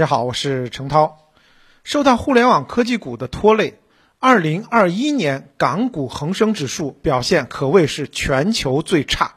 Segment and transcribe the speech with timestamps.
[0.00, 1.28] 大家好，我是程涛。
[1.84, 3.78] 受到互联网科技股的拖累，
[4.18, 9.34] 二零二一年港股恒生指数表现可谓是全球最差。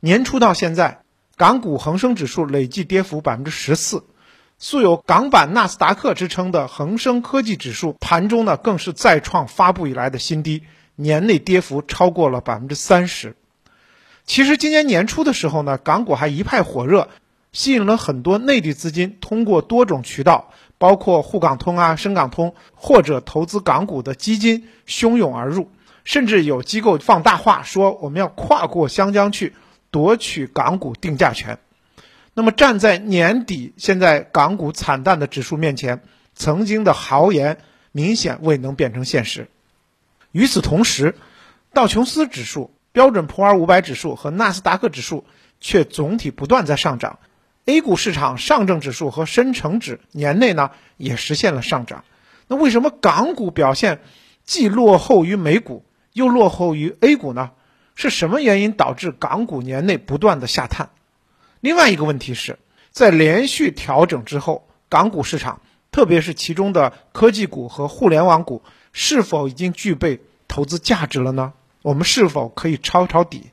[0.00, 1.02] 年初到现在，
[1.36, 4.04] 港股恒生指数累计跌幅百分之十四，
[4.58, 10.64] 素有“港版纳斯达克”之称的恒生科技指数盘中呢更是再创发布以来的新低，
[10.96, 13.36] 年内跌幅超过了百分之三十。
[14.24, 17.08] 其实今年年初的时候呢，港股还一派火热。
[17.54, 25.70] 吸引了很多内地资金，通过多种渠道，包括沪港通啊、深港通，或者投资港股的基金汹涌而入，
[26.02, 29.54] 甚至有机构放大话说我们要跨过湘江去
[29.92, 31.60] 夺取港股定价权。
[32.34, 36.02] 那么站在年底现在港股惨淡的指数面前，
[36.34, 37.58] 曾经的豪言
[37.92, 39.48] 明显未能变成现实。
[40.32, 41.14] 与此同时，
[41.72, 45.24] 道琼斯指数、标准普尔五百指数和纳斯达克指数
[45.60, 47.20] 却总体不断在上涨。
[47.66, 52.04] A 股市场上证指数和深成指年内呢也实现了上涨，
[52.46, 54.02] 那为什么港股表现
[54.44, 57.52] 既落后于美股又落后于 A 股呢？
[57.94, 60.90] 是什么原因导致港股年内不断的下探？
[61.60, 62.58] 另外一个问题是，
[62.90, 71.54] 在连续调整之后，港股市场特别是其中的科技股和互联网股是否已经具备投资价值了呢？
[71.82, 73.52] 我们是否可以抄抄底？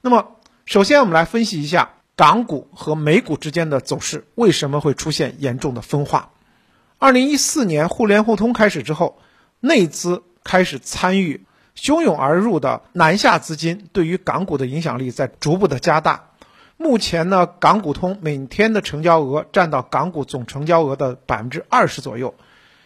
[0.00, 1.94] 那么，首先我们来分析一下。
[2.14, 6.30] 港股和美股之间的走势为什么会出现严重的分化？
[6.98, 9.18] 二零一四年互联互通开始之后，
[9.60, 16.28] 内资开始参与，汹涌而入的南下资金对于港股的影响力在逐步的加大。
[16.76, 22.34] 目前呢，港股通每天的成交额占到港股总成交额的百分之二十左右，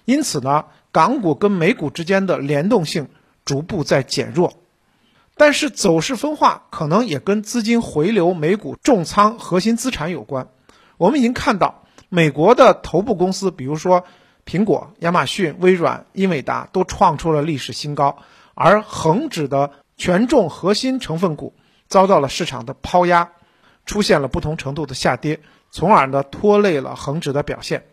[0.05, 3.09] 因此呢，港股跟美股之间的联动性
[3.45, 4.55] 逐步在减弱。
[5.37, 10.48] 但是走势分化可能也跟资金回流美股重仓核心资产有关。
[10.97, 14.05] 我们已经看到，美国的头部公司，比如说
[14.47, 18.17] 苹果、亚马逊、微软、英伟达，都创出了历史新高，
[18.55, 21.55] 而恒指的权重核心成分股
[21.86, 23.33] 遭到了市场的抛压，
[23.85, 27.86] 出现了不同程度的下跌，从而呢拖累了恒指的表现。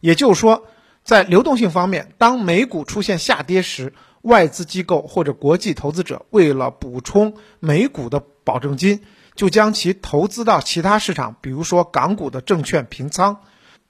[0.00, 0.64] 也就是说，
[1.04, 3.94] 在流动性方面，当美股出现下跌时，
[4.26, 9.02] 外资机构或者国际投资者为了补充美股的保证金，
[9.36, 13.38] 就将其投资到其他市场，比如说港股的证券平仓，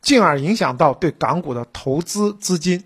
[0.02, 2.84] 进而影响到对港股的投资资金。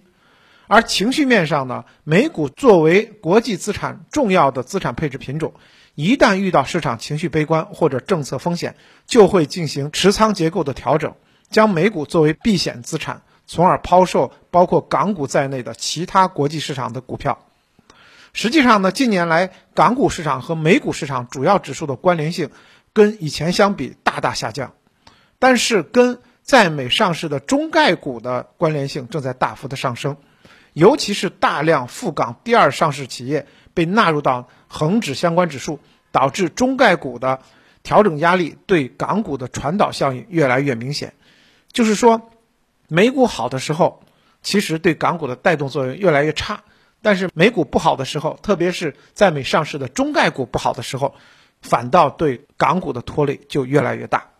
[0.68, 5.54] 而情绪面上呢，美股作为国际资产重要的资产配置品种，
[5.96, 11.16] 一旦遇到市场情绪悲观或者政策风险，就会进行持仓结构的调整，
[11.50, 13.22] 将美股作为避险资产。
[13.52, 17.44] 从而抛售包括港股在内的其他国际市场的股票。
[18.32, 22.50] 实际上呢，近年来港股市场和美股市场主要指数的关联性
[22.92, 24.74] 跟以前相比大大下降，
[25.40, 30.16] 但是跟在美上市的中概股的关联性正在大幅的上升，
[30.72, 35.80] 尤其是大量赴港第二上市企业被纳入到恒指相关指数，
[36.12, 37.40] 导致中概股的
[37.82, 41.14] 调整压力对港股的传导效应越来越明显。
[41.72, 42.30] 就是说。
[42.92, 44.02] 美股好的时候，
[44.42, 46.64] 其实对港股的带动作用越来越差；
[47.02, 51.14] 但是美股不好的时候，特别是在美上市的中概股不好的时候，
[51.62, 54.30] 反倒对港股的拖累就越来越大。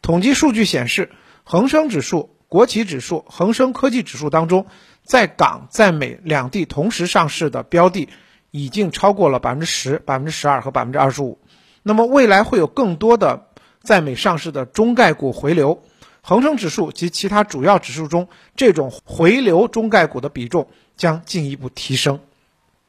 [0.00, 1.10] 统计数据显示，
[1.44, 4.66] 恒生指数、国企指数、恒生科技指数当中，
[5.02, 8.08] 在港在美两地同时上市的标的，
[8.50, 11.38] 已经超过了百分之十、百分之十二和百分之二十五。
[11.82, 13.48] 那么未来会有更多的
[13.82, 15.82] 在美上市的中概股回流。
[16.26, 22.18] 恒生指数及其他主要指数中，这种回流中概股的比重将进一步提升。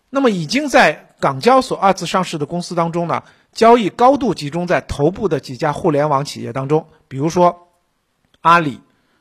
[0.09, 7.67] 那么，已经在港交所二次上市的公司当中呢，交易高度集中在头部的几家互联网企业当中，比如说
[8.39, 8.79] 阿里、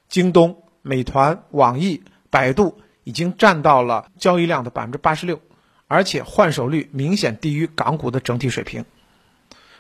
[0.09, 5.41] 京东、美团、网易、百度，已经占到了交易量的百分之八十六，
[5.89, 8.85] 而且换手率明显低于港股的整体水平。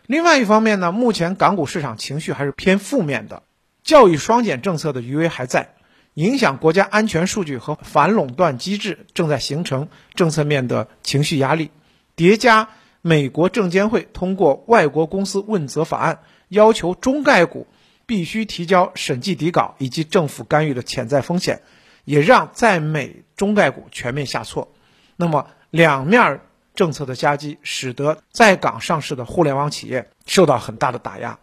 [0.06, 3.44] 另外一方面呢，目前港股市场情绪还是偏负面的。
[3.84, 5.75] 教育双减政策的余威还在，
[6.15, 11.71] 影响国家安全数据和反垄断机制正在形成政策面的情绪压力，
[12.16, 12.71] 叠加
[13.03, 17.66] 美国证监会通过外国公司问责法案，要求中概股
[18.07, 21.60] 必须提交审计底稿，以及政府干预的潜在风险，
[22.07, 24.72] 也让在美中概股全面下挫。
[25.16, 26.41] 那么两面
[26.75, 31.39] 政策的夹击，使得在港上市的互联网企业受到很大的打压，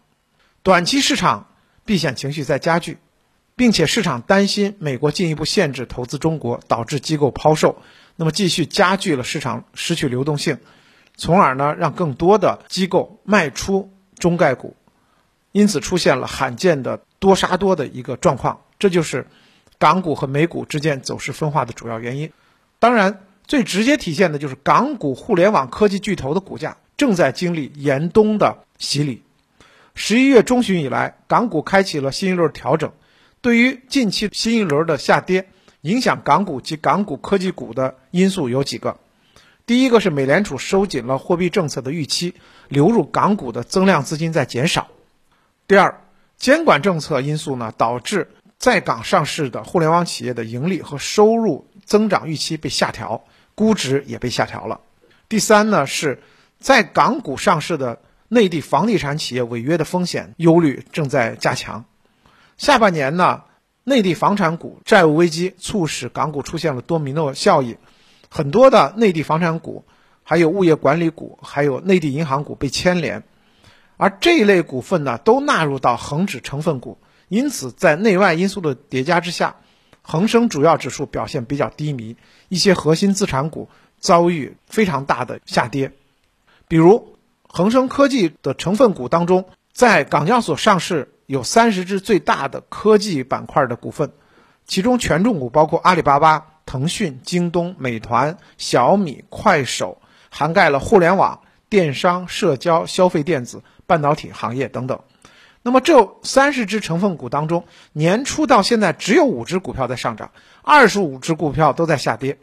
[0.64, 1.50] 短期市场。
[1.86, 2.98] 避险情绪在加剧，
[3.56, 7.82] 并且市场担心美国进一步限制投资中国，导致机构抛售，
[8.16, 10.60] 那么继续加剧了市场失去流动性，
[11.16, 14.76] 从而呢让更多的机构卖出中概股，
[15.52, 19.28] 因此出现了罕见的多杀多的一个状况，这就是
[19.78, 22.32] 港股和美股之间走势分化的主要原因。
[22.80, 29.24] 当然，最直接体现的就是港股互联网科技巨头的股价正在经历严冬的洗礼。
[29.94, 32.94] 十一月中旬以来，港股开启了新一轮调整。
[33.42, 35.50] 对于近期新一轮的下跌，
[35.82, 39.00] 影响港股及港股科技股的因素有几个。
[39.66, 42.36] 第一个是美联储收紧了货币政策的预期，
[42.70, 44.88] 流入港股的增量资金在减少。
[45.68, 46.02] 第二，
[46.38, 54.82] 监管政策因素呢，导致在港上市的互联网企业的盈利和收入增长预期被下调，估值也被下调了。
[55.28, 56.22] 第三呢，是
[56.60, 58.00] 在港股上市的。
[58.34, 61.84] 内地房地产企业违约的风险忧虑正在加强。
[62.56, 63.44] 下半年呢，
[63.84, 67.78] 内地房产股债务危机促使港股出现了多米诺效应，
[68.30, 69.84] 很多的内地房产股、
[70.24, 73.24] 还有物业管理股、还有内地银行股被牵连，
[73.98, 79.58] 而这一类股份呢，都纳入到恒指成分股，因此在内外因素的叠加之下，
[80.02, 82.16] 恒生主要指数表现比较低迷，
[82.48, 83.68] 一些核心资产股
[84.00, 85.92] 遭遇非常大的下跌，
[86.70, 87.18] 比如。
[87.54, 94.14] 恒生科技的成分股当中，在港交所上市有三十只最大的科技板块的股份，
[94.66, 105.02] 其中权重股包括阿里巴巴、腾讯、京东、美团、小米、快手，涵盖了互联网、电商、社交、消费电子、半导体行业等等。
[105.62, 110.32] 那么这三十只成分股当中，年初到现在只有五只股票在上涨，
[110.62, 112.38] 二十五只股票都在下跌。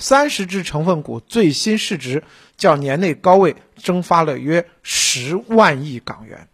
[0.00, 2.24] 三十只成分股最新市值
[2.56, 6.48] 较年内高位蒸发了约十万亿港元，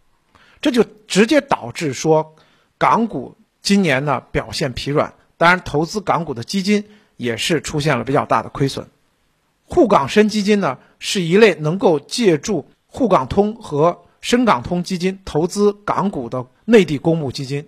[0.61, 2.35] 这就直接导致说
[2.77, 5.13] 港股今年呢表现疲软。
[5.37, 8.87] 当然，投资港股的基金也是出现了比较大的亏损。
[9.63, 17.67] 沪港深基金呢是一类能够借助沪港通和深港通基金投资港股的内地公募基金。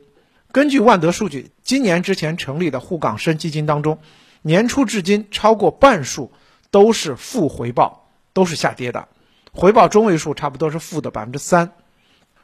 [0.51, 3.99] 根据万德数据，今年之前成立的沪港深基金当中。
[4.41, 6.31] 年初至今，超过半数
[6.71, 9.07] 都是负回报，都是下跌的，
[9.51, 11.71] 回报中位数差不多是负的百分之三。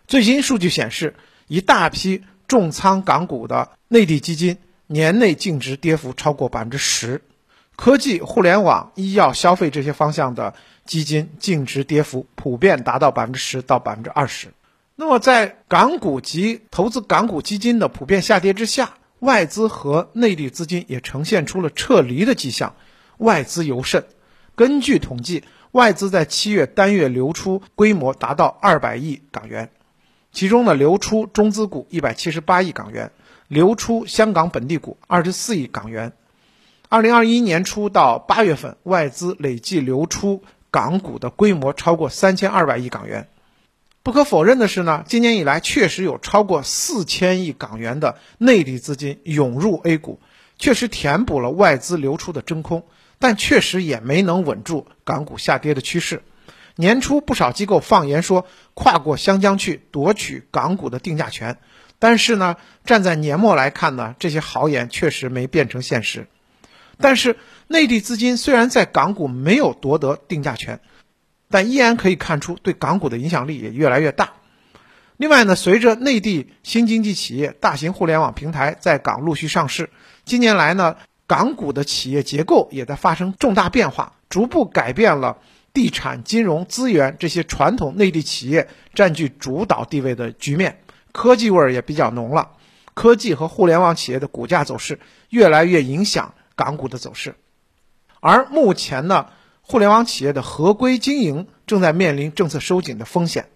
[0.08, 1.16] 最新数据显示，
[1.48, 4.58] 一大批重仓港股的内地基金
[4.88, 7.22] 年内净值跌幅超过百分之十，
[7.76, 10.54] 科技、互联网、医药、消费这些方向的
[10.86, 14.50] 基金净值跌幅普遍达到百分之十到百分之二十。
[14.96, 18.94] 那么，在港股及投资港股基金的普遍下跌之下，
[19.26, 22.76] 外资和内地资金也呈现出了撤离的迹象，
[23.18, 24.06] 外资尤甚。
[24.56, 29.72] 根据统计，外资在七月单月流出规模达到二百亿港元，
[30.32, 33.12] 其中呢，流出中资股一百七十八亿港元，
[33.48, 36.14] 流出香港本地股二十四亿港元。
[36.88, 43.28] 二零二一年初到八月份，外资累计流出港股的规模超过三千二百亿港元。
[44.06, 50.20] 不可否认的是呢，今年以来确实有超过四千亿港元的内地资金涌入 A 股，
[50.60, 52.86] 确实填补了外资流出的真空，
[53.18, 56.22] 但确实也没能稳住港股下跌的趋势。
[56.76, 61.58] 年初不少机构放言说跨过湘江去夺取港股的定价权，
[61.98, 66.28] 但是呢，站在年末来看呢，这些豪言确实没变成现实。
[67.00, 67.38] 但是
[67.68, 70.80] 内地资金虽然在港股没有夺得定价权。
[71.50, 74.34] 但依然可以看出，对港股的影响力也越来越大。
[75.18, 79.90] 另外呢，随着内地新经济企业、大型互联网平台在港陆续上市，
[80.26, 85.38] 近年来呢，港股的企业结构也在发生重大变化，逐步改变了
[85.72, 90.82] 地产、金融、资源这些传统内地企业占据主导地位的局面，
[91.14, 92.52] 科技味儿也比较浓了。
[92.94, 95.00] 科技和互联网企业的股价走势
[95.30, 97.36] 越来越影响港股的走势，
[98.20, 99.28] 而目前呢。
[99.68, 103.50] 互联网企业的合规经营正在面临政策收紧的风险，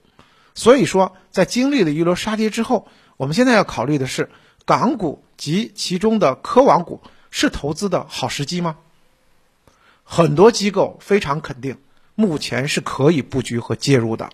[0.56, 4.32] 所以说，在经历了一轮杀跌之后，我们现在要考虑的是，
[4.66, 8.78] 港股及其中的科网股是投资的好时机吗？
[10.04, 11.78] 很多机构非常肯定，
[12.16, 14.32] 目前是可以布局和介入的。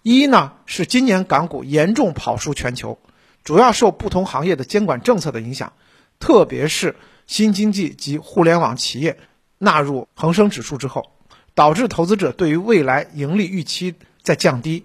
[0.00, 2.98] 一呢是今年港股严重跑输全球，
[3.44, 5.74] 主要受不同行业的监管政策的影响，
[6.18, 9.18] 特别是新经济及互联网企业。
[9.64, 11.12] 纳入恒生指数之后，
[11.54, 14.84] 导致投资者对于未来盈利预期在降低，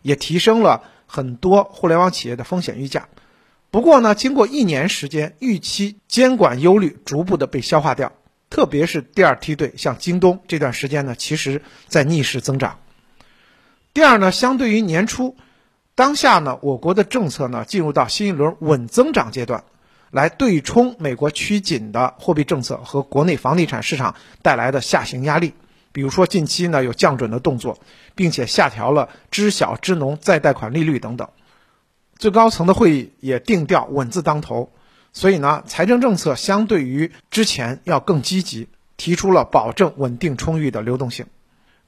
[0.00, 3.08] 也提升了很多互联网企业的风险溢价。
[3.72, 8.12] 不过呢，经过一年时间，预期监管忧虑逐步的被消化掉，
[8.48, 12.78] 特别是第二梯队，像京东这段时间呢，其实在逆势增长。
[13.92, 15.36] 第二呢，相对于年初，
[15.96, 19.64] 当下呢，我国的政策呢进入到新一轮稳增长阶段。
[20.12, 25.54] 来对冲美国趋紧的货币政策和国内房地产市场带来的下行压力，
[25.90, 27.78] 比如说近期呢有降准的动作，
[28.14, 31.28] 并且下调了知晓知农再贷款利率等等。
[32.18, 34.70] 最高层的会议也定调稳字当头，
[35.14, 41.24] 所以呢，财政政策相对于之前要更积极，提出了保证稳定充裕的流动性。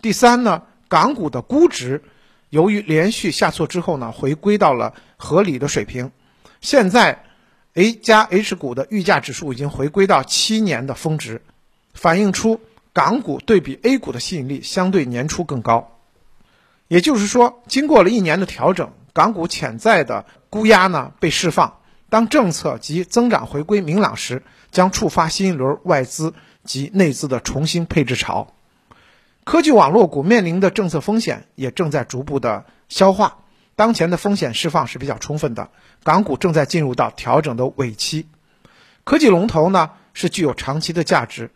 [0.00, 2.02] 第三呢，港股的估值
[2.48, 6.10] 由于连续下挫之后呢，回归到了合理的水平。
[6.62, 7.23] 现在
[7.74, 11.42] A 加 H 股的预价指数已经回归到七年的峰值，
[11.92, 12.60] 反映出
[12.92, 15.90] 港股对比 A 股的吸引力相对年初更高。
[16.86, 18.92] 也就是说，经过了一年的调整。
[19.12, 21.78] 港股潜在的估压呢被释放，
[22.08, 28.52] 当政策及增长回归明朗时，将触发新一轮外资及内资的重新配置潮。
[29.44, 33.38] 科技网络股面临的政策风险也正在逐步的消化，
[33.76, 35.70] 当前的风险释放是比较充分的，
[36.02, 38.28] 港股正在进入到调整的尾期。
[39.04, 41.50] 科技龙头呢是具有长期的价值，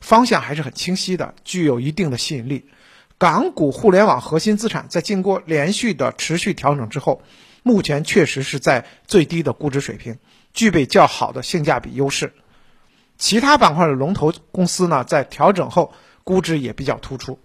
[0.00, 2.68] 方向还是很清晰的，具有一定的吸引力。
[3.16, 7.22] 港股互联网核心资产在经过连续的持续调整之后，
[7.62, 10.18] 目前确实是在最低的估值水平，
[10.52, 12.32] 具备较好的性价比优势。
[13.16, 15.94] 其他板块的龙头公司呢，在调整后
[16.24, 17.38] 估值也比较突出。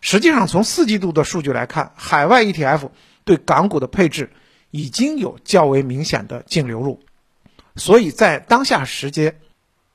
[0.00, 2.88] 实际上，从四季度的数据来看，海外 ETF
[3.24, 4.30] 对港股的配置
[4.70, 7.00] 已经有较为明显的净流入，
[7.76, 9.40] 所以在当下时间，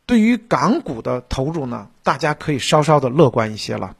[0.05, 3.95] 对于港股的投入呢，大家可以稍稍的乐观一些了。